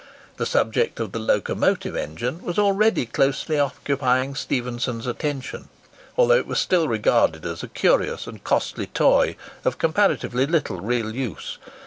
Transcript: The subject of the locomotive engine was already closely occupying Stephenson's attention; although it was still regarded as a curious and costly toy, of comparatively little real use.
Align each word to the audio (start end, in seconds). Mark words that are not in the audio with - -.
The 0.37 0.47
subject 0.47 0.99
of 0.99 1.11
the 1.11 1.19
locomotive 1.19 1.95
engine 1.95 2.41
was 2.41 2.57
already 2.57 3.05
closely 3.05 3.59
occupying 3.59 4.33
Stephenson's 4.33 5.05
attention; 5.05 5.67
although 6.17 6.37
it 6.39 6.47
was 6.47 6.57
still 6.57 6.87
regarded 6.87 7.45
as 7.45 7.61
a 7.61 7.67
curious 7.67 8.25
and 8.25 8.43
costly 8.43 8.87
toy, 8.87 9.35
of 9.63 9.77
comparatively 9.77 10.47
little 10.47 10.81
real 10.81 11.13
use. 11.15 11.59